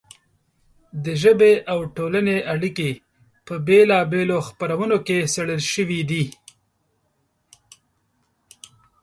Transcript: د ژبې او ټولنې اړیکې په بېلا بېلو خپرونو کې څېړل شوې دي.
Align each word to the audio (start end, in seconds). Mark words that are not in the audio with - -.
د 1.05 1.05
ژبې 1.21 1.53
او 1.71 1.79
ټولنې 1.95 2.37
اړیکې 2.53 2.89
په 3.47 3.55
بېلا 3.67 3.99
بېلو 4.11 4.37
خپرونو 4.47 4.97
کې 5.07 5.17
څېړل 5.33 5.61
شوې 5.73 6.01
دي. 6.09 6.23